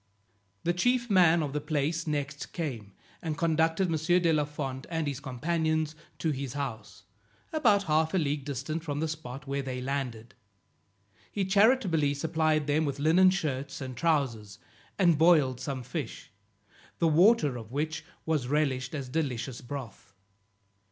The 0.63 0.73
chief 0.73 1.11
man 1.11 1.43
of 1.43 1.53
the 1.53 1.61
place 1.61 2.07
next 2.07 2.53
came, 2.53 2.93
and 3.21 3.37
conducted 3.37 3.85
M. 3.87 3.95
de 4.19 4.33
la 4.33 4.45
Fond 4.45 4.87
and 4.89 5.05
his 5.05 5.19
companions 5.19 5.93
to 6.17 6.31
his 6.31 6.53
house, 6.53 7.03
about 7.53 7.83
a 7.83 7.85
half 7.85 8.15
a 8.15 8.17
league 8.17 8.43
distant 8.43 8.83
from 8.83 8.99
the 8.99 9.07
spot 9.07 9.45
where 9.45 9.61
they 9.61 9.79
landed. 9.79 10.33
He 11.31 11.45
charitably 11.45 12.15
supplied 12.15 12.65
them 12.65 12.83
with 12.83 12.97
linen 12.97 13.29
shirts 13.29 13.79
and 13.79 13.95
trowsers, 13.95 14.57
and 14.97 15.19
boiled 15.19 15.59
some 15.61 15.83
fish, 15.83 16.31
the 16.97 17.07
water 17.07 17.55
of 17.55 17.71
which 17.71 18.03
was 18.25 18.47
relished 18.47 18.95
as 18.95 19.07
delicious 19.07 19.61
broth. 19.61 20.15